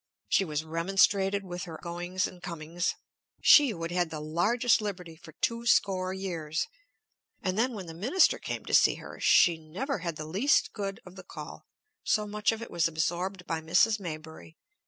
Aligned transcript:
She 0.29 0.43
was 0.45 0.63
remonstrated 0.63 1.45
with 1.45 1.67
on 1.67 1.73
her 1.73 1.79
goings 1.79 2.25
and 2.25 2.41
comings, 2.41 2.95
she 3.39 3.69
who 3.69 3.83
had 3.83 3.91
had 3.91 4.09
the 4.09 4.19
largest 4.19 4.81
liberty 4.81 5.15
for 5.15 5.33
two 5.33 5.67
score 5.67 6.11
years. 6.11 6.65
And 7.43 7.55
then, 7.55 7.73
when 7.75 7.85
the 7.85 7.93
minister 7.93 8.39
came 8.39 8.65
to 8.65 8.73
see 8.73 8.95
her, 8.95 9.19
she 9.21 9.59
never 9.59 9.99
had 9.99 10.15
the 10.15 10.25
least 10.25 10.73
good 10.73 11.01
of 11.05 11.17
the 11.17 11.23
call, 11.23 11.67
so 12.01 12.25
much 12.25 12.51
of 12.51 12.63
it 12.63 12.71
was 12.71 12.87
absorbed 12.87 13.45
by 13.45 13.61
Mrs. 13.61 13.99
Maybury. 13.99 14.57